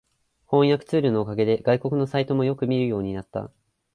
[0.47, 3.51] 翻訳ツールのおかげで外国のサイトもよく見るようになった